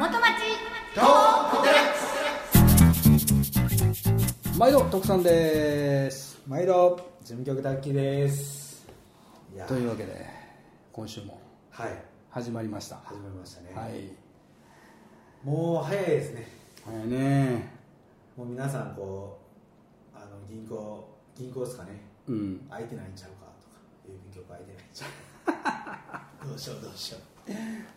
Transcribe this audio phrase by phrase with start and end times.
[0.00, 0.24] 元町。
[0.94, 1.98] トークデラック
[3.94, 6.40] ス毎度徳さんです。
[6.48, 8.86] 毎度事務局卓球です。
[9.54, 10.26] いやというわけで
[10.90, 11.38] 今週も
[11.70, 11.90] はい。
[12.30, 12.96] 始まりました。
[13.04, 14.08] 始まりましたね、はい。
[15.44, 16.48] もう早いですね。
[16.82, 17.70] 早いね。
[18.38, 19.38] もう皆さんこ
[20.14, 21.90] うあの銀行銀行ですかね。
[22.26, 22.66] うん。
[22.70, 23.74] 空いてないんちゃうかとか
[24.08, 25.10] 郵便局空いてないんちゃう
[25.52, 25.60] か。
[26.48, 27.18] どうしようどうしよ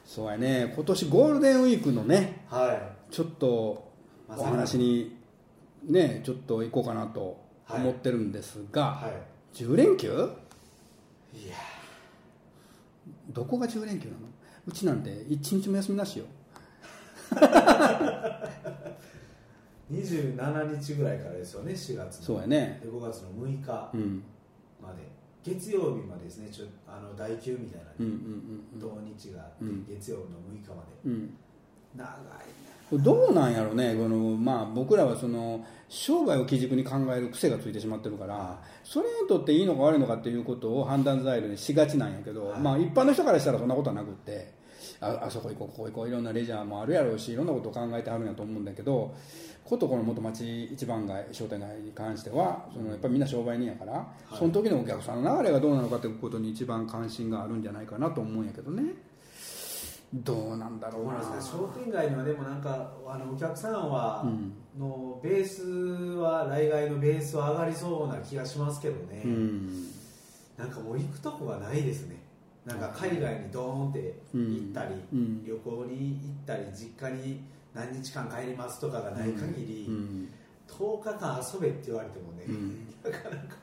[0.06, 0.72] そうやね。
[0.76, 3.14] 今年ゴールデンウィークのねうはい。
[3.14, 3.92] ちょっと
[4.28, 5.18] お話に
[5.86, 7.82] ねちょっと行こうかなとはい。
[7.82, 9.12] 思ってるんですが、は
[9.54, 10.10] 10連休？
[11.34, 11.56] いいや。
[13.30, 14.20] どこが10連休なの？
[14.68, 16.26] うちなんて1日も休みなしよ。
[19.92, 22.26] 27日ぐらいからですよね4月の。
[22.26, 22.80] そうやね。
[22.84, 24.24] で5月の6日うん。
[24.82, 25.04] まで
[25.44, 29.86] 月曜日までですねちょあの第9みたいな、うんうん土日があって、うん。
[29.88, 31.10] 月曜日の6日まで。
[31.10, 31.12] うん。
[31.12, 31.38] うん
[31.96, 32.08] 長い
[32.98, 42.60] ねどうなんやろねこの、まあ、僕らはその商売を基軸に考える癖がついてしまってるからそれにとっていいのか悪いのかっていうことを判断材料にしがちなんやけど、はい。
[42.60, 44.54] まあ、一般の人からしたらそんなことはなくって
[45.00, 49.16] ああそこ行こうここ行こういろんなレジャーもあるやろうしいろんなことを考えてあるんやと思うんだけど
[49.64, 54.38] ことこの元町一番街商店街に関してはそのやっぱりみんな商売人やから、い。
[54.38, 58.84] その時のお客さんの流れがどうなのかということに一番関心があるんじゃないかなと思うんやけどね。
[60.14, 61.42] どうなんだろうな。
[61.42, 65.64] 商店街にはでもなんかあのお客さんは、うんのベース
[66.18, 69.88] は来街のベースは上がりそうな気がしますけどね、うん。
[70.58, 72.18] なんかもう行くとこがないですね。
[72.66, 75.46] なんか海外にドーンって行ったり、うん。
[75.46, 77.42] 旅行に行ったり実家に
[77.74, 80.30] 何日間帰りますとかがない限り、うん。
[80.68, 82.88] 10日間遊べって言われてもね、うん。
[83.04, 83.56] なかなか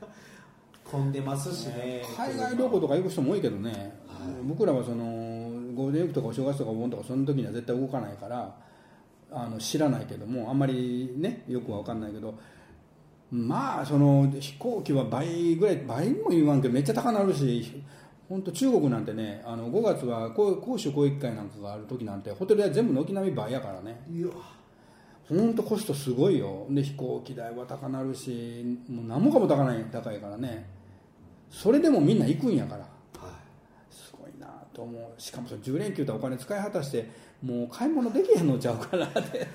[0.84, 2.02] 混んでますしね。
[2.16, 3.70] 海外旅行とか行く人も多いけどね、
[4.08, 4.32] はい。
[4.44, 8.54] 僕らはそのゴールデンウィークとかお正月とかお盆とかその時には絶対動かないから
[9.32, 12.34] あの知らないけどもあんまりねよくは分かんないけど
[13.30, 17.82] まあその飛行機は倍ぐらい倍も言わんけどめっちゃ高なるし
[18.30, 24.00] 本当中国なんてねあの5月はこう杭州交易会なんかがある時なんてホテル代全部軒並み倍やからね。
[24.08, 24.28] いや。
[25.28, 26.64] 本当コストすごいよ。
[26.70, 30.64] で飛行機代は高なるしもう何もかも高ない高いからね。
[31.50, 32.82] それでもみんな行くんやから。
[33.20, 33.32] は
[33.90, 35.20] すごいなと思う。
[35.20, 37.10] しかもその10連休ってお金使い果たして
[37.42, 39.48] もう買い物できへんのちゃうかなって。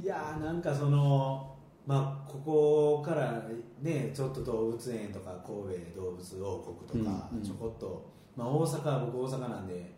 [0.00, 1.51] いいやーなんかその
[1.86, 3.42] まあここから
[3.80, 7.44] ねちょっと動物園とか神戸動物王国とかうんうん。
[7.44, 9.92] ちょこっと、まあ、大阪は僕大阪なんで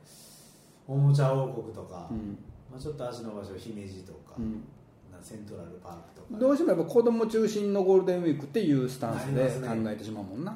[0.87, 2.39] おもちゃ王国とか、うん。
[2.71, 4.65] まあ、ちょっと足の場所姫路とか、うん。
[5.13, 6.39] なセントラルパークとか。
[6.39, 10.55] どうしてもやっぱ子供中心のゴールデンウィークっていうスタンスで考えてしまうもんな。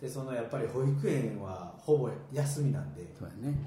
[0.00, 3.06] でそのやっぱり保育園はほぼ休みなんで。
[3.16, 3.58] そうやね。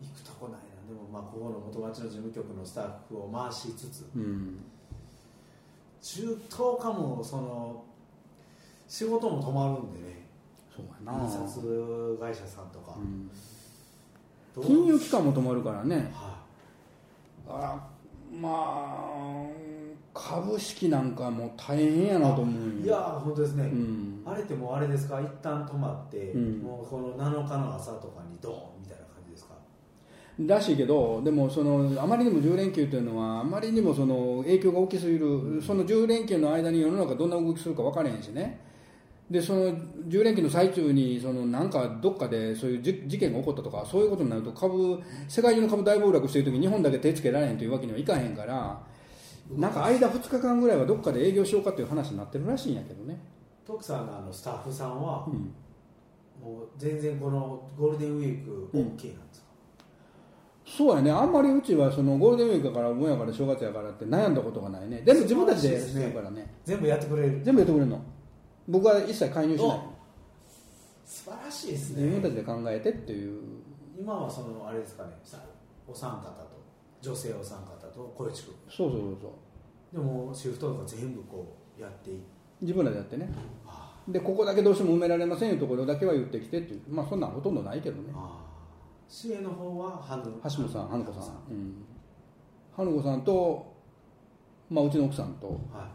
[0.00, 0.86] 行くとこないな。
[0.86, 4.10] でもまあここの元町の事務局のスタッフを回しつつ。
[4.14, 4.58] うん
[6.02, 7.84] 中10日もその
[8.88, 10.26] 仕事も止まるんでね。
[10.74, 11.18] そうやな。
[11.24, 13.30] 印刷会社さんとか、うん。
[14.62, 16.12] 金融機関も止まるからね。
[16.12, 16.42] は
[17.48, 17.88] あ
[18.34, 19.46] まあ
[20.14, 24.22] 株式なんかもう大変やなと思ういいやー本当ですね、うん。
[24.26, 25.20] あれってもうあれですか？
[25.20, 26.58] 一旦止まって、うん。
[26.62, 29.54] もうこの7日の朝とかにドーンみたいな感じですか
[30.40, 38.60] らしいけどでもそのあまりにも10連休というのはあまりにもその影響が大きすぎるその10連休の間に世の中どんな動きするか分からへんしね。
[39.30, 39.72] でその
[40.08, 48.82] 10連休の最中にそのなんかどっかでそういうじ事件が起こったとかそういうことになると株世界中の株大暴落してる時に日本だけ手つけられへんというわけにはいかへんから
[49.50, 53.18] なんか間2日間ぐらいはどっかで営業しようかという話になってるらしいんやけどね、
[53.66, 55.52] 徳さんのあのスタッフさんは、うん、
[56.42, 58.98] もう全然このゴールデンウィーク OK なんで
[59.34, 59.46] すか、
[60.64, 61.10] そうやね。
[61.10, 65.02] あんまりうちはそのゴールデンウィークやからお盆やから正月やからって悩んだことがないね。
[65.04, 66.46] 全部自分たちでしてるからね。
[66.64, 67.40] 全部やってくれる。
[67.42, 68.00] 全部やってくれるの。
[68.68, 69.78] 僕は一切介入しない。
[69.78, 69.82] お
[71.04, 73.40] 素晴らしいです自分たねちで考えてっていう。
[73.98, 75.10] 今はそのあれですかね。
[75.24, 75.38] さ
[75.86, 76.62] お三方と
[77.00, 78.54] 女性お三方と小市君。
[78.70, 79.28] そうそうそうそ
[79.92, 79.96] う。
[79.96, 82.12] でもシフトとか全部こうやって
[82.60, 83.28] 自分らでやってね。
[83.66, 86.82] あでここだけどうしても埋められませんよところだけは言ってきてっていう。
[86.88, 88.12] まあそんなんほとんどないけどね。
[88.14, 88.40] あ
[89.12, 91.34] 支援の方は春橋本さん花子さん。
[91.50, 91.84] うん。
[92.74, 93.74] 花子さんと、
[94.70, 95.48] まあ、うちの奥さんと。
[95.70, 95.90] は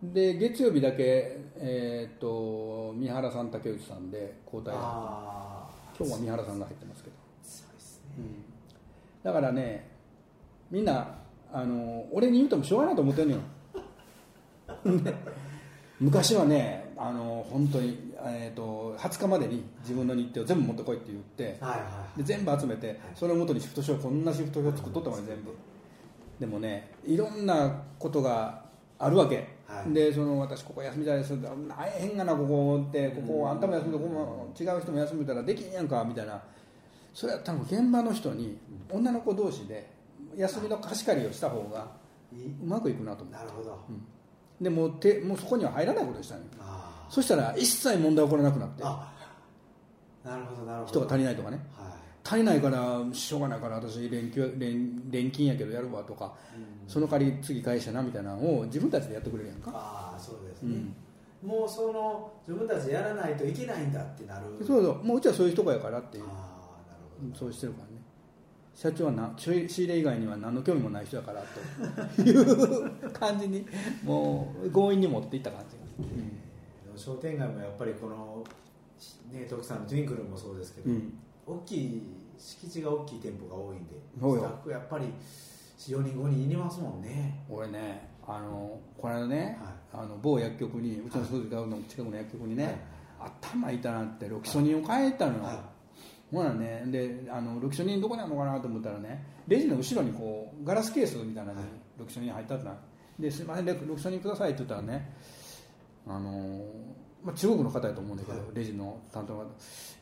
[0.00, 7.16] で月曜日だけえーっと三原さん竹内さんで交い代がああ今日は三原さんが入ってますけど。
[7.42, 8.24] そうですね。
[9.24, 9.90] だからね
[10.70, 11.16] みんな
[11.52, 13.40] あの俺に言うてもしょうがないと思ってんのよ。
[15.98, 21.76] 昔はねあの本当に、えー、と20日までに自分の日程を全部持ってこいって言ってはいは
[22.14, 25.56] いで全部集めてそれをもとにシフト表こんなシフト表作っとったもんね全部。
[26.38, 28.62] でもねいろんなことが
[28.98, 29.94] あるわけ、はい。
[29.94, 31.32] でその私ここ休みたいです。
[31.40, 33.08] 大変がなここって。
[33.08, 36.38] ここあんたも休みでここも違う人も休みたらできんやんかみたいな。
[37.14, 38.58] それは多分現場の人に
[38.90, 39.90] 女の子同士で
[40.36, 41.86] 休みの貸し借りをした方が
[42.32, 46.46] いいうまくいくなと思なるほど、うでもう手もうそこには入らないことにしたのよ。
[46.60, 46.79] あ
[47.10, 48.82] そしたら一切問題起こらなくなって。
[48.82, 51.58] なるほどなるほ人どが足りないとかね。
[51.76, 51.92] はい。
[52.24, 56.34] 足りないからしょうがないから私連休連連勤やけどやるわとか
[56.86, 59.72] その代わり次会社なみたいなのを自分たちでやってくれるやんか。
[59.74, 60.76] ああそうですね、
[61.42, 61.48] うん。
[61.48, 64.44] もうその自分たちでやらないといけないんだってなる。
[64.64, 65.04] そうそう。
[65.04, 66.24] もううちはそういうとこやからっていう。
[66.24, 66.30] ああ
[66.90, 67.36] なるほど。
[67.36, 68.00] そうしてるからね。
[68.74, 71.42] 社長はな仕入れ以外には何の興味もない人やから
[72.16, 72.22] と。
[72.22, 73.66] いう感じに
[74.04, 76.30] もう強引に持っていった感じ、でも
[77.00, 78.44] 商店街もやっぱりこの
[79.32, 81.18] ね徳さんのトゥインクルもそうですけど、うん。
[81.46, 82.02] 大きい
[82.38, 85.06] 敷地が大きい店舗が多いんでスタッフやっぱり
[85.78, 87.44] 4人5人いりますもんね。
[87.48, 89.58] 俺ねあのこの間ね、
[89.92, 92.64] はあの某薬局にうちの数字買うの近くの薬局にね、
[93.18, 93.30] はい。
[93.52, 96.34] 頭痛なってロキソニンを買えたのよ、はい。
[96.34, 101.68] ほらねであのロキソニンどこにあるのかなと思ったらねレジの後ろにこうガラスケースみたいなのにはい。
[101.98, 102.76] ロキソニン入ってあったの
[103.18, 105.12] ですいませんレロキソニンくださいって言ったらね
[106.10, 106.64] あの
[107.22, 109.46] まあ、中国の方やと思うんだけど、はいレジの担当の方。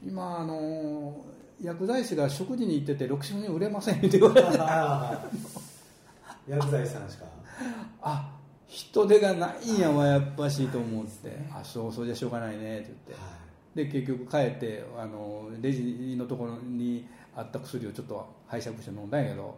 [0.06, 1.24] 今あの
[1.60, 4.48] 薬剤師が食事に行っててロキソニン売れませんって言われて。
[6.48, 7.24] 薬剤師さんしか。
[8.00, 8.34] あ
[8.68, 11.36] 人手がないんやわやっぱしと思って。
[11.52, 13.22] あそうそうじゃしょうがないねって言って。
[13.22, 17.06] はで結局帰ってあのレジのところに
[17.36, 19.56] あった薬をちょっと拝借して飲んだんやけど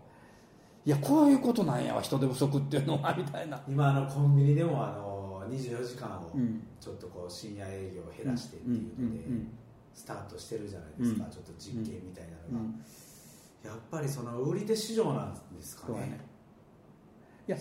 [0.84, 3.56] いやこういうことなんやわ人手不足っていうのはみたいな。
[3.56, 5.09] い今あのコンビニでもあの
[5.46, 6.62] 24時間をうん。
[6.80, 9.48] ちょっとこう深夜営業を減らしてっていうのでうん
[9.92, 11.30] スタートしてるじゃないですか、うん。
[11.30, 12.84] ちょっと実験みたいなのが、うん。
[13.64, 15.98] やっぱりその売り手市場なんですかね。
[16.00, 16.20] ね。
[17.48, 17.56] いや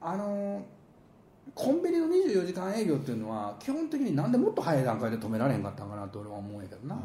[0.00, 0.64] あの
[1.54, 7.00] コンビニの24時間営業っていうのは基本的になんでもっと早い段階で止められへんかったんかなと俺は思うんやけどな、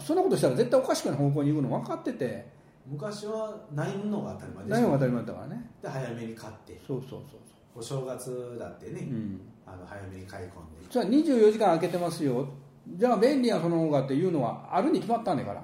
[0.00, 2.60] そんなことしたら絶対おかしくない方向に行くの分かってて。
[2.86, 5.70] 昔はないのが当たり前で何が当たり前だったからね。
[5.82, 6.80] で早めに買って。
[6.86, 7.40] そうそうそう
[7.74, 9.40] お正月だってね、そううん。
[9.66, 10.86] あの早めに買い込んで。
[10.90, 12.48] じゃあ24時間空けてますよ。
[12.88, 15.62] じゃあ便利やその方がっていうのはあるに決まったんだから。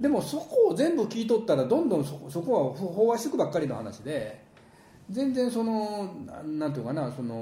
[0.00, 4.44] でもそこを全部聞いとったらどんどんそこそこは飽和していくばっかりの話で
[5.08, 7.34] 全然そのななんていうかなその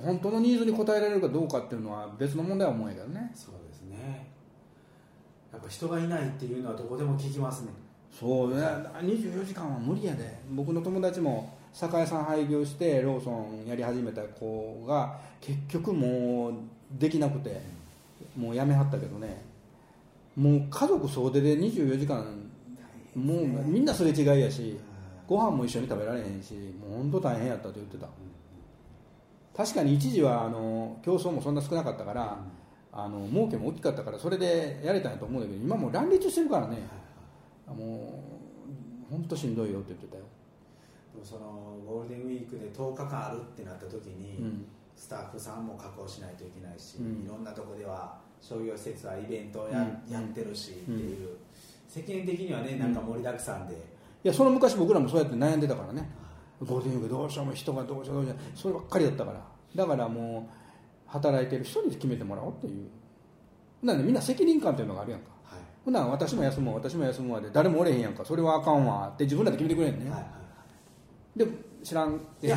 [0.00, 3.32] 本当のニーズに応えられるかどうかっていうのは別の問題は思うんやけどね。
[3.34, 4.28] そうですね。
[5.52, 7.70] やっぱ人がいないっていうのはどこでも聞きますね。
[8.12, 8.62] そうね。
[8.62, 10.38] 24時間は無理やで。
[10.50, 16.52] 僕の友達も酒屋さん廃業してローソンやり始めた子が結局もう
[16.92, 17.60] できなくて
[18.36, 19.42] もう辞めはったけどね。
[20.36, 22.24] もう家族総出で24時間
[23.14, 24.78] もうみんなすれ違いやし
[25.28, 28.08] ご飯も一緒に食べられへんしもう本当大変やったと言ってた。
[29.56, 32.38] 確かに一時はあの競争もそんな少なかったから
[32.92, 36.78] あの儲けも大きかったからそれでやれたんやと思うんだけど今もう乱立してるからね。
[37.66, 38.22] も
[39.08, 40.24] う本当しんどいよって言ってたよ、
[41.22, 44.66] そのゴールデンウィークで10日間あるってなった時に、うん。
[44.96, 47.24] スタッフさんも確保しないといけないし、うん。
[47.24, 50.12] いろんなとこでは商業施設はイベントをや,、うん。
[50.12, 51.36] やってるしっていう、
[51.88, 53.78] 世間的にはねなんか盛りだくさんで、い
[54.28, 56.08] やその昔僕らもそうやって悩んでたからね。
[56.62, 59.40] ゴールデンウィークどうしようも人がどうしようどうしようそればっかりだったから。
[59.74, 62.88] だからもう働いてる人に決めてもらおうっていう。
[63.82, 65.26] なんでみんな責任感っていうのがあるやんか。
[65.44, 65.60] はい。
[65.84, 68.24] ほな私も休もう私も休むわで誰もおれへんやんか。
[68.24, 70.43] それはあかんわって自分らで決めてくれんね、はいはい
[71.36, 71.46] で
[71.82, 72.16] 知らん。
[72.16, 72.48] っ て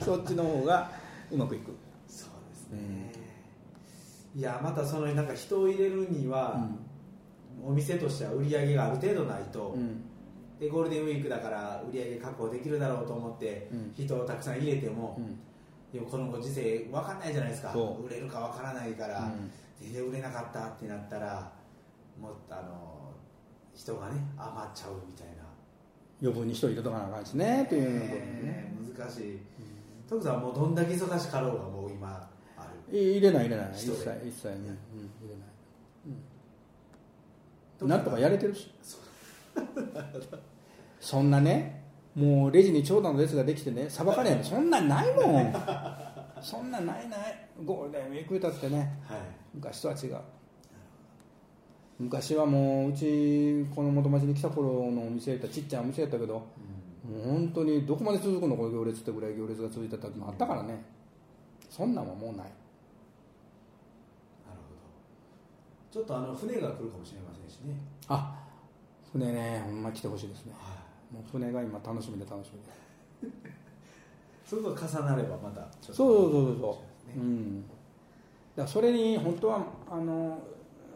[0.00, 0.90] そっちの方が
[1.30, 1.72] うまくいく。
[2.08, 3.12] そうですね、
[4.34, 6.68] いやまたそのなんか人を入れるには、
[7.64, 10.02] お店としては売り上げがある程度ないと、うん。
[10.58, 13.92] でゴールデンウィークだから売り上げ確保できるだろうと思って、うん。
[13.94, 15.38] 人をたくさん入れても、うん。
[15.92, 17.72] でもこのご時世分かんないじゃないですか。
[17.74, 19.50] 売れるか分からないから、うん。
[19.80, 21.52] 全然売れなかったってなったら
[22.20, 23.12] もうあの
[23.74, 25.45] 人がね余っちゃうみたいな、
[26.22, 28.26] 余分に人入れとかなあかんしねっていうことでね。
[28.42, 29.38] ね難しい、
[30.08, 32.98] 徳さんはもうどんだけ忙しかろうがもう今ある。
[32.98, 33.72] い入れない入れない。
[33.74, 35.48] 一切一切ね、うん、入れない、
[37.80, 38.70] うん、なんとかやれてるし。
[41.00, 44.42] そんなねもうレジに長蛇の列ができてねさばかれへん。
[44.44, 45.54] そんなんないもん。
[46.40, 47.48] そんなんないない。
[47.64, 49.18] ゴールデンウィークだってねはい。
[49.54, 50.20] 昔とは違う
[51.98, 56.44] 昔はもううちこの元町に来た頃のお店やったらちっちゃいお店やったけども
[57.18, 60.84] う本当にどこまで続くのこの行列ってぐらい行列が続いてた時もあったからね。
[61.70, 62.36] そんなんはもうない。
[62.36, 62.48] なる
[64.50, 65.92] ほど。
[65.92, 67.76] ちょっとあの船が来るかもしれませんしね。
[68.08, 68.34] あ
[69.12, 70.52] 船ねほんま来てほしいですね。
[70.58, 72.50] はもう船が今楽しみで楽し
[73.22, 73.36] みで。
[73.48, 73.52] い
[74.44, 76.52] そこが重なればまたちょっとそうそうそうそう。
[76.52, 76.58] ね
[77.14, 77.64] そう、うん、
[78.56, 80.38] だそれに本当はあの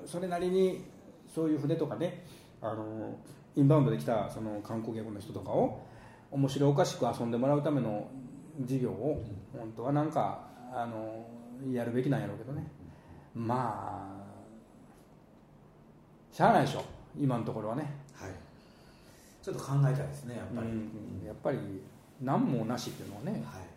[0.07, 0.89] それなりに
[1.35, 2.25] そういう船とかね
[2.61, 3.15] あの
[3.57, 5.81] インバウンドで来たその観光客の人とかを
[6.31, 8.09] 面白おかしく遊んでもらうための
[8.61, 9.25] 事業を
[9.57, 11.27] 本当はなんかあの
[11.73, 12.67] やるべきなんやろうけどね。
[13.35, 14.21] まあ
[16.33, 16.85] しゃあないでしょ。
[17.19, 17.83] 今のところはね。
[18.15, 18.31] はい。
[19.43, 21.27] ちょっと考えたいですねやっぱり、うん。
[21.27, 21.59] やっぱり
[22.21, 23.33] 何もなしっていうのはね。
[23.33, 23.71] はい。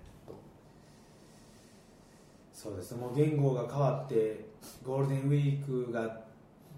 [2.54, 2.96] そうです。
[2.96, 4.46] もう言語が変わって
[4.86, 6.23] ゴールデンウィークが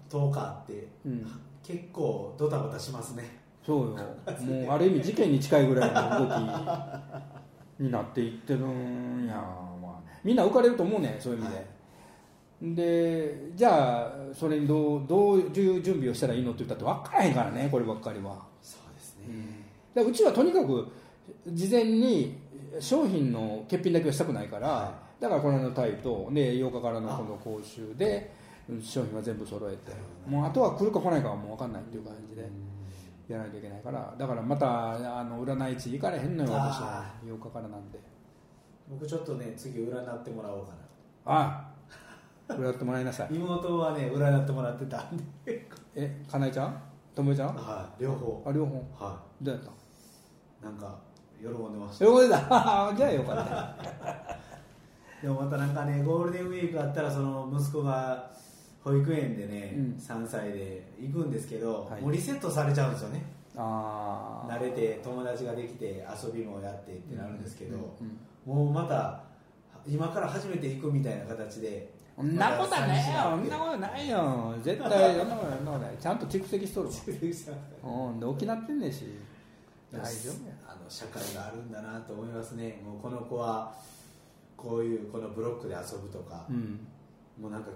[0.08, 1.26] 10日あって、うん。
[1.62, 3.46] 結構ドタバタしますね。
[3.64, 3.96] そうよ。
[4.46, 6.38] もうある意味事件に近いぐらいの動き
[7.80, 9.34] になっていってるんや、
[9.82, 11.66] まあ、みんな浮かれると思うねそういう意味で、
[12.62, 19.46] でじゃあそれにどうどういう準備をしたらいいのって言ったって分からへんからねこればっかりは、そうですうね、ん、
[19.94, 20.86] だからうちはとにかく
[21.48, 22.38] 事前に
[22.78, 28.32] 商品の欠品だけはしたくないから、はだからこの間のタイとで8日からのこの講習で
[28.82, 29.92] 商品は全部揃えて。
[30.26, 32.42] もうあとは来るか来ないかはもう分かんないっていう感じで
[33.28, 34.14] やらないといけないから。
[34.18, 37.00] だからまたあの占い地行かれへんのよ私は。
[37.00, 37.98] あ8日からなんで。
[38.88, 40.72] 僕ちょっとね次占ってもらおうか
[41.26, 41.32] な。
[41.32, 41.64] あ
[42.48, 42.54] あ。
[42.54, 43.28] 占ってもらいなさい。
[43.34, 45.68] 妹はね占ってもらってたんで。
[45.94, 46.80] えかなえちゃん？
[47.14, 47.54] ともえちゃん？
[47.54, 48.02] はい。
[48.02, 48.42] 両方。
[48.46, 48.76] あ両方？
[49.04, 49.70] はどうやった？
[49.70, 49.72] い
[50.62, 50.96] なんか
[51.40, 52.04] 喜んでました。
[52.04, 52.30] よかっ
[52.92, 52.94] た。
[52.98, 53.76] じゃあよかった。
[55.22, 58.30] でもまたなんかねゴールデンウィークあったらその息子が
[58.86, 59.96] 保育園でね、うん。
[59.98, 62.02] 3歳で行くんですけど、はい。
[62.02, 63.24] もうリセットされちゃうんですよね。
[63.56, 69.24] ああ慣れて友達ができて遊びもやってってなるんですけど、うんもうまた
[69.88, 73.20] 今から初めて行くみたいな形でそんなことはないよ。
[73.22, 74.54] そんなこことないよ。
[74.62, 75.96] 絶対 そんなことない。
[75.98, 76.94] ちゃんと蓄積しとるわ。
[76.94, 79.04] とうんで沖縄ってんねんし
[79.92, 80.54] 大丈夫や。
[80.68, 82.80] あの社会があるんだなと思いますね。
[82.84, 83.74] もうこの子は
[84.56, 86.86] こういうこのブロックで遊ぶとか、うん。
[87.40, 87.70] もうなんか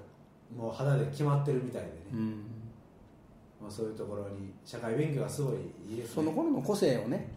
[0.56, 2.44] もう肌で決まってるみたいでね、うん。
[3.60, 5.56] まあ、そういうところに社会勉強はすごい
[5.88, 6.14] いいですね。
[6.14, 7.28] その頃の個性をね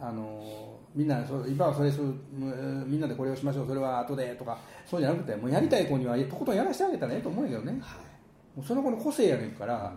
[0.00, 7.72] あのみんなそう今はそれすみんなでこれをしましょうそれは後でとかそうじゃなくてもうやりたい子にはとことんやらせてあげたらええと思うけどね。
[7.72, 8.58] うんはい。
[8.58, 9.92] もうその子の個性やねんから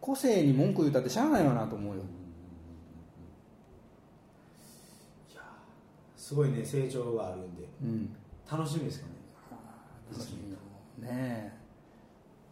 [0.00, 2.02] 個性に文句言ったってしゃあないわなと思うよ。
[5.30, 5.42] いや
[6.16, 7.64] すごいね成長があるんで。
[7.82, 8.16] うん。
[8.50, 9.14] 楽しみですよね。
[10.10, 10.58] 楽しみよ。
[10.98, 11.57] ねえ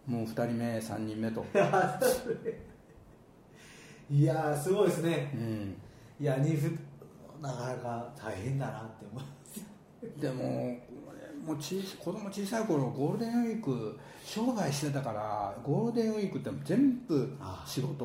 [0.06, 1.44] もう2人目3人目と。
[4.10, 5.30] いやーすごいですね。
[5.34, 5.76] うん。
[6.20, 6.70] いやにふ
[7.42, 9.64] なかなか大変だなって思います。
[10.20, 10.44] でも
[11.44, 17.36] もう小子供小さい頃ゴールデンウィーク商売してたからゴールデンウィークって全部
[17.66, 18.04] 仕事。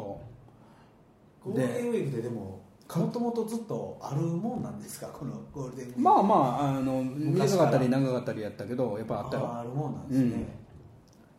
[1.43, 2.61] ゴールデンウィークででも
[2.93, 5.07] もともとずっとあるもんなんですか？
[5.07, 6.01] このゴールデンウィーク。
[6.01, 9.53] まあまああの短昔かったり長かったりやったけどやっぱあったよ。
[9.59, 10.45] あるもんなんですね、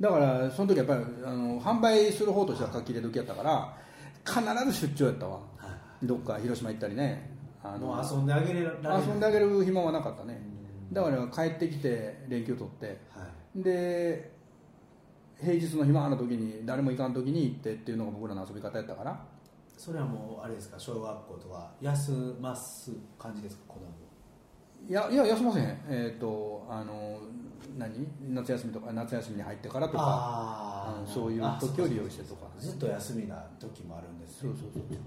[0.02, 3.76] だからその時やっぱりあの販売する方としては書き入れ時やったから
[4.26, 5.36] 必ず出張やったわ。
[5.56, 5.68] は
[6.02, 6.06] い。
[6.06, 7.30] どっか広島行ったりね。
[7.62, 10.42] あの遊んであげれ遊んであげる暇はなかったね。
[10.90, 10.94] うん。
[10.94, 12.86] だから帰ってきて連休取って。
[13.14, 13.62] はい。
[13.62, 14.32] で
[15.40, 19.24] 平日の暇な時に誰も行かん時に行ってっていうのが僕らの遊び方やったから。
[19.78, 20.78] それはもうあれですか？
[20.78, 23.62] 小学校とか休ます感じですか？
[23.68, 23.86] 子供。
[24.88, 25.78] いやいや休ませへん。
[25.88, 27.20] えっ、とあの
[27.78, 28.06] 何？
[28.34, 34.48] 夏休みとか夏休みに入ってからとかあうんそういう時を利用してとかずっと休みな時もあるんですね。
[34.48, 34.98] そうそうそう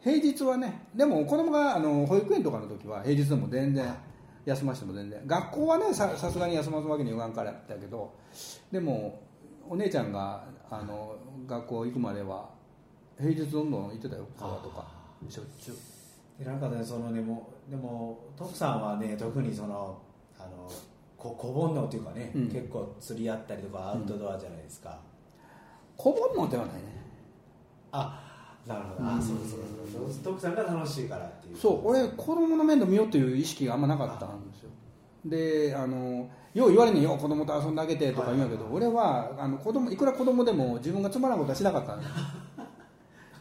[0.00, 3.94] 平日はねでも子供があの保育園とかの時は平日でも全然
[4.44, 5.22] 休ましても全然。
[5.26, 8.12] 学校はねささすがに休ますわけにはいかんからやったけど
[8.72, 9.20] でも
[9.68, 11.14] お姉ちゃんがあの
[11.46, 12.50] 学校行くまでは
[13.18, 14.26] 平日どんどん行ってたよ。
[14.36, 14.86] 川とか
[15.28, 15.76] しょっちゅう。
[16.38, 19.98] でなんかねそのねもうでも徳さんはね特にその
[20.36, 20.68] あの
[21.22, 22.48] こ小煩悩っていうかね、うん。
[22.48, 24.98] 結構釣りやったりとかアウトドアじゃないですか、
[25.96, 26.82] 小煩悩ではないね。
[27.92, 29.08] あなるほど、うん。
[29.18, 29.46] あそうそう
[29.92, 30.12] そう。
[30.12, 31.56] そう徳さんが楽しいからっていう。
[31.56, 34.70] そう俺子供の面倒見ようという意識があんまなかったんですよ。
[35.24, 42.06] であのよう言われんねんよ子供と遊んであげてとか言うんやけど、俺はあの子供いくら子供でも自分がつまらんことはしなかったんで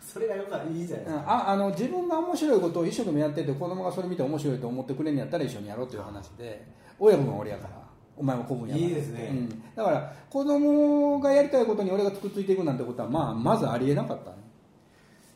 [0.02, 6.68] すそれがよかいいじゃないですか、ああの自分が面白いことを一生懸命やってて子供がそれ見て面白いと思ってくれんやったら一緒にやろうという話で
[7.02, 7.82] 親分は俺やから。
[8.16, 8.88] お前は子分やから。
[8.88, 9.30] いいですね。
[9.32, 14.38] うん、だから子供がやりたいことに俺がくっついていくなんてことは、まあ、まずありえなかったね。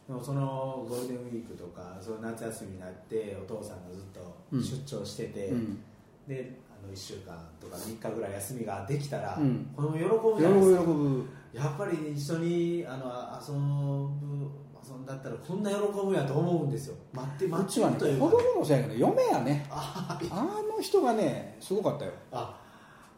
[0.07, 5.83] でもそのゴールデンウィークとかその夏休みになってお父さんがずっと出張してて、うん。
[6.27, 9.67] であの1週間とか3日ぐらい休みができたら、うん。
[9.75, 10.81] この喜ぶ喜じゃないですか。
[10.83, 11.29] ぶ喜ぶ。
[11.53, 13.05] やっぱり一緒にあの
[13.41, 14.64] 遊ぶ遊
[15.05, 16.95] んだったらこんな喜ぶやと思うんですよ。
[17.13, 19.39] 待ってう待ちはね子ってというか、供のせいやけど嫁や。
[19.41, 20.43] ねああ
[20.75, 22.11] の人がねすごかったよ。
[22.31, 22.59] あ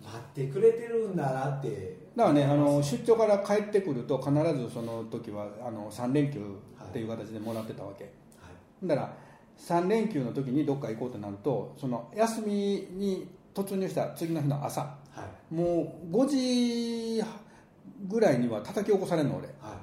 [0.04, 1.98] 待ってくれてるんだなって。
[2.16, 8.10] だからねあの出張から帰ってくると必ずその時はあの3連休っていう形でもらってたわけ、は
[8.84, 8.88] い。
[8.88, 9.14] だから
[9.58, 14.82] 3連休の時にどっか行こうとなるとその休みに突入した次の日の朝。
[14.82, 14.98] は
[15.52, 15.54] い。
[15.54, 16.28] もう5
[17.20, 17.24] 時
[18.08, 19.48] ぐらいには叩き起こされるの俺。
[19.48, 19.77] はいはい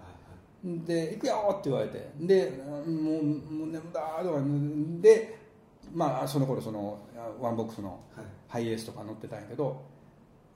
[0.65, 2.11] で「行くよ!」って言われて。
[2.21, 4.43] で「もうもう眠だ」とか
[5.01, 5.39] で
[5.93, 6.99] まあその頃その
[7.41, 8.25] ワンボックスのはい。
[8.49, 9.83] ハイエースとか乗ってたんやけど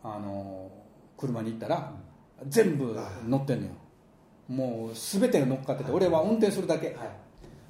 [0.04, 0.70] あの
[1.16, 1.92] 車に行ったら
[2.46, 2.96] 全部
[3.26, 3.72] 乗ってんのよ。
[4.46, 6.86] もう全てが乗っかってて俺は運転するだけ。
[6.88, 6.96] はい。
[6.96, 7.08] はい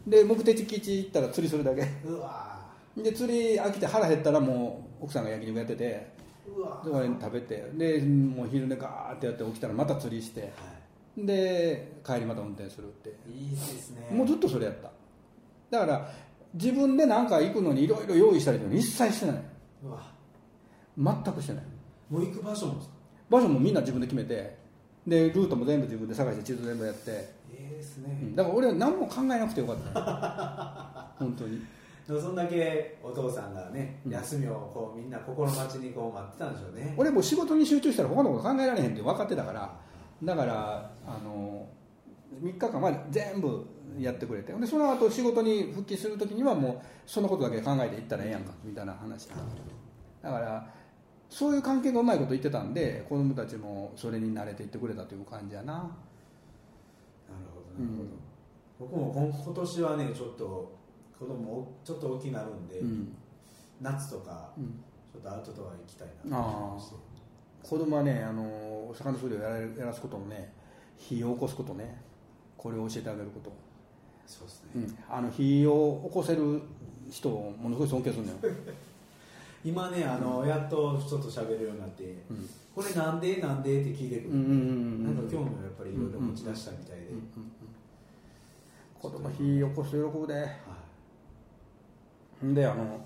[0.06, 1.82] で目的地行ったら釣りするだけ。
[2.04, 2.58] うわ
[2.96, 6.12] で釣り飽きて腹減ったらもう奥さんが焼肉やってて
[6.46, 10.40] うわそこで食べてでもう昼寝ガーってやって起きたらまた釣りして。
[10.42, 10.46] は
[11.26, 13.10] で帰りまた運転するって。
[13.28, 14.08] いいいですね。
[14.10, 14.90] もうずっとそれやった。
[15.70, 16.10] だから
[16.54, 19.42] 自分で何か行くのにいろいろ用意したりとか一切してない。
[19.84, 20.02] うわ。
[20.96, 21.64] 全くしてない。
[22.10, 22.74] もう行く場所も？
[23.28, 24.56] 場所もみんな自分で決めて
[25.06, 28.34] でルートも全部自分で探して地図全部やって、ええですね、うん。
[28.36, 30.00] だから俺は何も考えなくてよかった。
[30.00, 31.60] よ 本当に。
[32.06, 34.12] そんだけお父さんがね、うん。
[34.12, 36.94] 休みをこうみんな心待ちにこう待ってたんでしょうね。
[36.96, 39.76] 俺もう仕事に集中したら他のこと考えられへんって分かってたから
[40.22, 41.66] だからあの
[42.42, 43.66] 3日間は全部
[43.98, 44.52] やってくれて。
[44.52, 49.28] でその後仕事に復帰する時にはもうそのことだけ考えていったらええやんかみたいな話
[50.22, 50.68] だから
[51.30, 55.74] そういう関係がうまいこと言ってたんで子供たちもそれに慣れていってくれたという感じやな。
[55.74, 55.88] なる
[57.54, 57.96] ほどなる
[58.78, 60.78] ほど、僕も今今年はねちょっと
[61.18, 63.16] 子供ちょっと大きくなるんで、うん、
[63.80, 64.82] 夏とかうん、
[65.12, 66.96] ちょっとアウトドア行きたいなと思いまして
[67.68, 70.50] 子供はねあのお魚釣りをやられやらすこともね
[70.96, 72.00] 火を起こすことね
[72.56, 73.52] これを教えてあげること。
[74.26, 76.60] そうですね、うん、あの火を起こせる
[77.10, 78.38] 人をものすごい尊敬するのよ、
[79.64, 82.48] 今ねあの、やっとちょっと喋るようになってうん。
[82.74, 87.52] これなんでなんでって聞いてくる、うんうんうんなんか興味をやっぱりいろいろ持ち出したみたいで、うんうんうん
[89.00, 90.34] 子供火起こすと喜ぶで。
[90.42, 90.48] は
[92.44, 93.00] んであの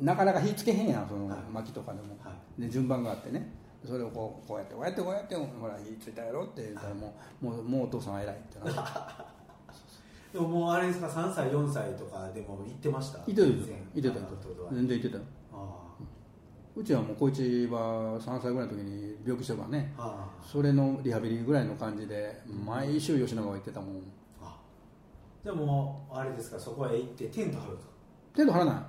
[0.00, 1.38] なかなか火つけへんやんそのはい。
[1.52, 2.30] 薪とかでも、は
[2.62, 3.52] で順番があってね。
[3.84, 8.82] それをこうこうやってこうやってこうやってほら火ついたやろって言ったらもうもうもうお父さんは偉いってなってい、
[10.34, 13.18] でももうあれですか？3歳4歳とかでも行ってました？
[13.26, 14.16] いてたよ以前いてた
[14.72, 15.18] 全然いてた
[16.74, 19.92] うちはもう小一は3歳ぐらいの時に病気してるからね
[20.42, 24.02] それのリハビリぐらいの感じで毎週吉永が行ってたもん。
[24.40, 24.56] あ
[25.42, 26.58] じゃあもうあれですか？
[26.60, 27.82] そこへ行ってテント張ると
[28.36, 28.86] テント張らな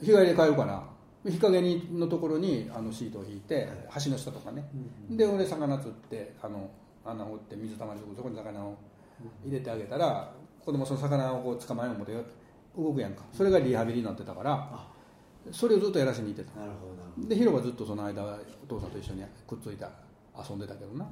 [0.00, 0.04] い。
[0.04, 0.82] 日帰りで帰るから
[1.26, 3.68] 日陰にのところにあのシートを引いて
[4.04, 4.64] 橋の下とかね。
[5.10, 6.70] で俺魚釣ってあの
[7.04, 8.76] 穴を掘って水たまりそこに魚を
[9.44, 10.32] 入れてあげたら
[10.64, 12.12] 子供その魚をこう捕まえよう思って
[12.76, 13.22] 動くやんか。
[13.32, 14.86] それがリハビリになってたからあ。
[15.52, 16.60] それをずっとやらしに行ってた。
[16.60, 19.84] なるほどでヒロはずっとその間お父さんと一緒にくっついて
[20.36, 21.06] 遊んでたけどな。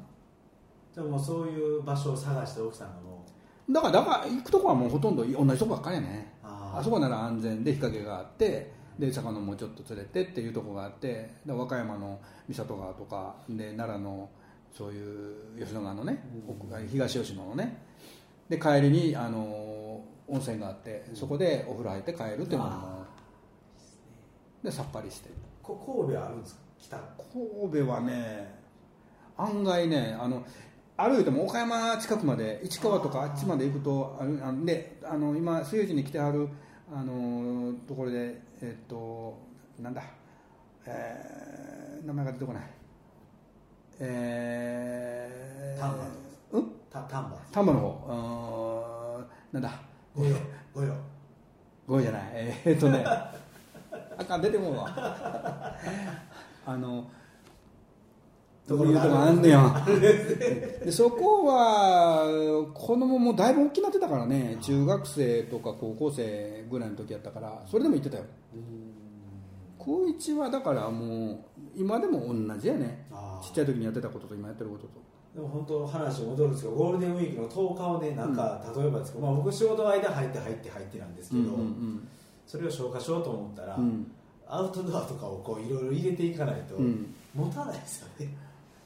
[0.93, 3.25] じゃあもうそういう場所を探して奥さんがも
[3.69, 3.73] う。
[3.73, 6.35] だからだから行くとこはもうほとんど同じとこばっかりやね。
[6.43, 14.31] ああそこなら安全で日陰があってで魚もちょっと釣れてっていうとこがあってで和歌山の三郷川とかで奈良の
[14.73, 16.57] そういう吉野川のね、うん。
[16.57, 17.77] 奥が東吉野のね
[18.49, 23.05] で帰りにあの温泉があってそこでお風呂入って帰るっていうのも
[24.63, 25.31] でさっぱりして。
[25.63, 26.61] こ神戸はあるんですか？
[26.79, 26.99] 北
[27.73, 28.55] 神戸はね
[29.37, 30.45] 案外ねあの
[30.97, 36.49] 歩いても岡山近くまで市川とかあっちまで行くとあるあんであの今水地に来てはる
[36.93, 39.39] あのところでえっと
[39.81, 40.03] なんだ
[40.87, 42.63] えー名前が出てこない。
[44.01, 46.71] えー、丹波うん？
[46.91, 47.37] た丹波。
[47.53, 49.25] 丹波の方。
[49.53, 49.81] うーんなんだ？
[50.15, 50.37] 御用
[50.75, 50.95] 御用
[51.87, 52.23] ごめんじゃない。
[52.35, 53.05] えーっとね。
[53.07, 55.75] あかん出てもうわ。
[56.67, 57.09] あの
[58.67, 59.87] どういうとこあんねや。
[59.87, 64.57] でそこは子供もだいぶ大きくなってたからね。
[64.63, 67.63] 中学生とか高校生ぐらいの時やったから。
[67.67, 68.25] それでも行ってたよ。
[69.79, 71.39] 高一はだからもう
[71.77, 73.07] 今でも同じやね。
[73.13, 74.89] あちっちゃい時にやってたことと今やってることと。
[75.35, 82.09] でも本当話戻るんですけどゴールデンウィークの10日をねなんか、例えばですけど、まあ、僕仕事の間入って入って入ってなんですけど、うん
[82.47, 84.07] それを消化しようと思ったら、うん。
[84.47, 87.15] アウトドアとかをこういろいろ入れていかないと、うんうん。
[87.35, 88.29] 持たないですよね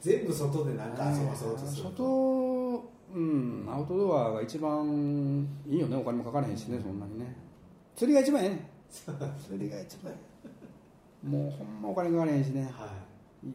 [0.01, 1.83] 全部外でなんか遊ばそうとする。
[1.83, 5.97] と、外うんアウトドアが一番いいよね。
[5.97, 7.35] お金もかからへんしねそんなにね。
[7.95, 8.69] 釣りが一番ええね
[9.45, 10.13] 釣りが一番。
[10.13, 12.63] えもうほんまお金かからへんしね。
[12.63, 12.87] は
[13.43, 13.47] い。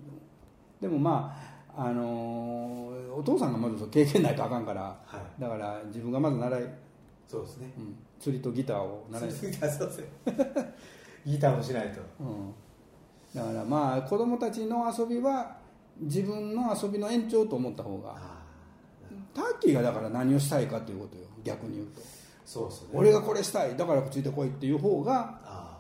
[0.81, 1.35] でもま
[1.77, 4.83] ああのーお父さんがまず経験ないとあかんから。
[4.83, 5.41] はい。
[5.41, 6.71] だから自分がまず習い、うん、
[7.29, 7.73] そうですね。
[8.19, 10.09] 釣りとギターを習い、 そうですね
[11.25, 12.01] ギターもしないと。
[12.21, 12.55] うん、
[13.35, 15.57] だからまあ子供たちの遊びは
[16.01, 18.43] 自分の遊びの延長と思った方があ
[19.33, 22.01] タッキーがだから何をしたいかということよ逆に言うと。
[22.45, 22.89] そうですね。
[22.93, 25.79] 俺がこれしたいだからついてこいっていう方があ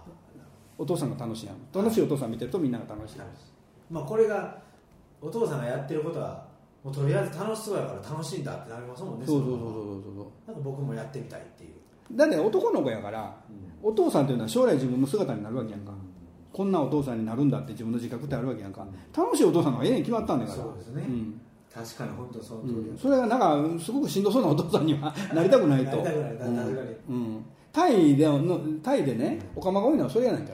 [0.78, 1.56] お父さんが楽しいやん。
[1.72, 3.24] 楽しいお父さん見てるとみんなが楽しいあ
[3.90, 4.58] まあこれが
[5.20, 6.46] お父さんがやってることは
[6.82, 9.72] もうとりあえず楽しそうやから楽しいんだってなりますもんねのままそうそうそう
[10.02, 10.14] そう。
[10.14, 11.70] そうなんか僕もやってみたいっていう、
[12.16, 13.34] だって男の子やから
[13.82, 15.92] お父さんというのは将来自分の姿になるわけやんか
[16.54, 18.86] こんなお父さんになるんだって自分の自覚ってあるわけやんか。
[19.12, 20.58] 楽しいお父さんの方がええに決まったんだから。
[20.58, 21.02] そうですね。
[21.02, 21.40] ん。
[21.74, 25.96] 確かに本当その通り、うん、それがなんかすごくしんどそうなお父さんにはなりたくないと。
[25.96, 27.16] なりたくない確かにうん。
[27.16, 27.44] うん。
[27.72, 30.52] タイでのタイでねおかまが多いのはそれやないか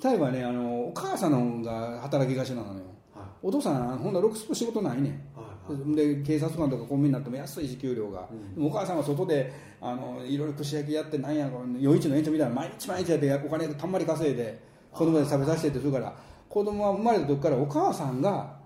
[0.00, 2.84] タイはねあのお母さんの方が働き頭なのよ。
[3.16, 5.04] あはお父さんほんならロックスポ仕事ないねん。
[5.06, 5.96] いはいはい。
[5.96, 8.66] で警察官とかコンビニになっても安い時給料が、うん。
[8.66, 16.14] お母さんは外であのいろいろ串焼きやってなんや夜市の延長みたいな毎日毎日やってお金たんまり稼いで子供で食べさせてってするから
[16.48, 18.56] 子供は生まれた時からお母さんが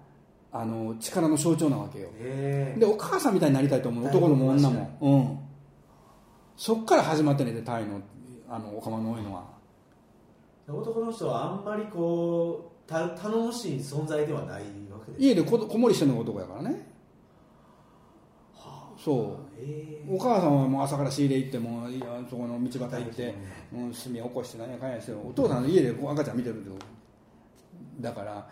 [0.53, 2.09] あの力の象徴なわけよ。
[2.79, 5.39] でお母さんみたいになりたいと思う男のも女も、うん、
[6.57, 8.01] そっから始まってねでタイの
[8.49, 9.57] あのおかまの多いのは。
[10.69, 16.96] 男の人はあんまりこうた頼もしい存在ではないわけです家でここもりしてるのが男やからね
[19.07, 19.38] そ
[20.09, 20.14] う。
[20.16, 23.35] お母さんはもう朝から仕入れ行ってもいやそこの道端行って、
[23.73, 26.87] うん、炭起こして何やかんやしてお父さんの家でこう赤ちゃん見てるってこと。
[28.01, 28.49] だから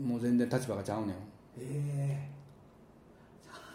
[0.00, 1.10] もう全然立場がちゃうねん。
[1.60, 2.30] へ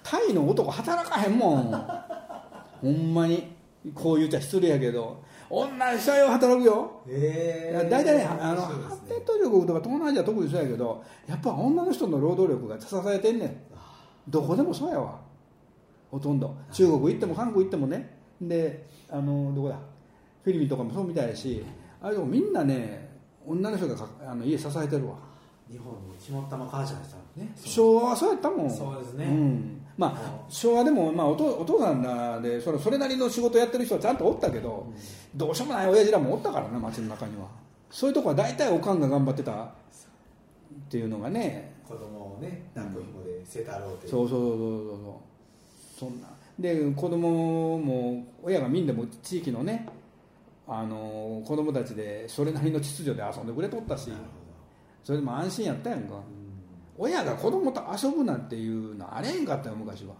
[0.03, 1.87] タイの男働かへんもん。
[2.81, 3.53] ほんまに。
[3.93, 5.21] こう言っちゃ失礼やけど。
[5.49, 7.01] 女の人はよ働くよ。
[7.09, 13.57] えへえ大体ねあの発展途上国とか東南アジアは特にそうやけどやっぱ女の人の労働力が支えてんねん。
[14.29, 15.24] どこでもそうやわ
[16.15, 16.55] ほとんど。
[16.71, 18.17] 中国行っても韓国行ってもね。
[18.39, 19.77] であのどこだ？
[20.43, 21.61] フィリピンとかもそうみたいやし。
[22.01, 23.09] あれでもみんなね
[23.45, 25.15] 女の人がかあの家支えてるわ。
[25.69, 27.53] 日本に肝っ玉母ちゃんでしたもんね。
[27.57, 28.69] 昭和はそうやったもん。
[28.71, 29.25] そうですね。
[29.25, 34.87] ん、まあ昭和でも、まあ、お父お父さんらでそれそれなりの仕事やってる人はちゃんとおったけど、
[35.35, 37.47] どうしようもない親父らもおったからな街の中には。
[37.89, 39.67] そういうとこは大体おかんが頑張ってたっ
[40.89, 41.73] ていうのがね。
[41.87, 45.34] 子供をね抱っこ紐でせたろうってそうそうそうそうそう
[45.97, 46.27] そんな。
[46.59, 49.87] で子供も親がみんなも地域のね
[50.67, 54.09] あの子供たちでそれなりの秩序で遊んでくれとったし
[55.03, 56.21] それでも安心やったやんか。
[56.97, 60.13] 親が子供と遊ぶなんていうのあれへんかったよ昔は。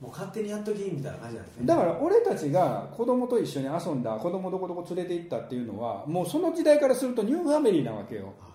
[0.00, 1.66] もう勝手にやっときみたいな感じなんですね。
[1.66, 8.34] だから俺たちが子供と一緒に遊んだ子供どこどこ連れて行ったっていうのはもうその時代からするとニューファミリーなわけよ。
[8.42, 8.46] あ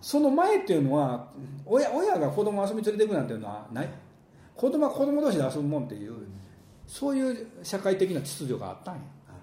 [0.00, 1.28] その前っていうのは
[1.64, 3.88] 親親が子供遊び連れて行くなんていうのはない
[4.58, 6.14] 子供は子供同士で遊ぶもんっていう
[6.84, 9.00] そういう社会的な秩序があったんや。
[9.28, 9.38] あな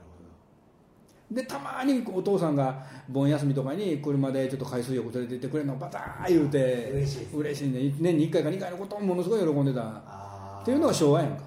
[1.32, 7.96] るでたまにお父さんが盆休みとかに車でちょっと海水浴連れて行ってくれるのバター言うて嬉しいです嬉しいね。
[7.98, 9.82] 年に1回か2回のことをものすごい喜んでた。
[10.64, 11.44] っていうのが昭和やんか。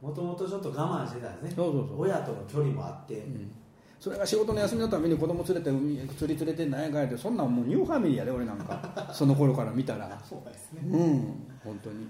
[0.00, 1.52] もともとちょっと我慢してたんですね。
[1.56, 2.00] そうそうそう。
[2.02, 3.50] 親との距離もあって、うん。
[3.98, 8.80] それが仕事の休みのために子供連れて海釣り連れて何やかんやってそんなんもうニューファミリーやで俺なんか。
[9.12, 10.20] その頃から見たら。
[10.24, 11.20] そうですね、うん。
[11.64, 12.06] 本当に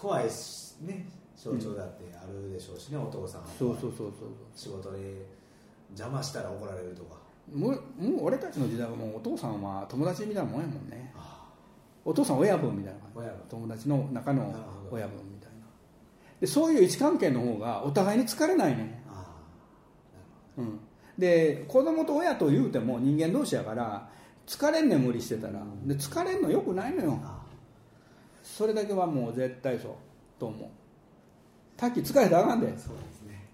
[0.00, 1.06] 怖いしね
[1.36, 3.92] 象徴だってあるでしょうしね、お父さんはそうそう。
[3.96, 4.12] そう
[4.54, 4.98] 仕事で
[5.90, 7.16] 邪魔したら怒られるとか。
[7.50, 11.12] そうもうもう俺たちの時代はもうお父さんは友達みたいなもんやもんね。
[11.16, 11.46] あ
[12.04, 13.00] お父さん親分みたいな。
[13.00, 14.54] 感じ友達の中の
[14.90, 15.66] 親分みたいな。
[16.40, 19.24] でそういう位置関係の方がお互いに疲れないねあ
[20.58, 20.80] うん、
[21.16, 24.08] で子供と親と言うても人間同士やから
[24.46, 25.62] 疲れんねん無理してたら。
[25.84, 27.20] で疲れんのよくないのよ。
[27.22, 27.37] あ
[28.56, 29.92] それだけはもう絶対そう
[30.38, 30.68] と思う。
[31.76, 32.66] タッキー疲れたらあかんで。
[32.66, 32.78] そうで
[33.12, 33.46] すね。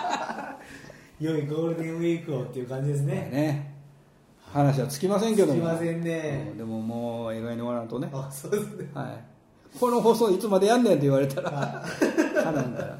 [1.20, 3.14] 良いゴールデンウィークをっていう感じですね。
[3.32, 3.74] ね。
[4.52, 5.54] 話はつきませんけども。
[5.54, 6.48] すいませんね。
[6.52, 8.88] うんでももう映画に終わらんとね、あそうですね。
[8.94, 12.98] はい、この放送いつまでやんねんって言われたらかなんだらあ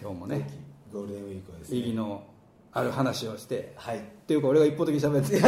[0.00, 0.48] 今日もね。
[0.92, 1.78] ゴールデンウィークはですね。
[1.78, 2.24] 意義の
[2.72, 3.74] ある話をして。
[3.76, 3.96] はい。
[3.96, 5.38] いっていうか俺が一方的に喋って。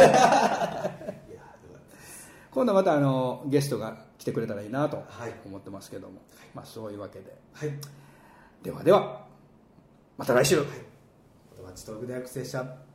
[2.51, 5.33] 今度はまたあのゲストが来てくれたらいいなとはい。
[5.45, 6.21] 思ってますけども、
[6.53, 7.35] まあ、そういうわけで。
[7.53, 7.71] はい。
[8.63, 9.25] ではでは
[10.17, 10.65] また来週、元
[11.71, 12.85] 町トーク大学生.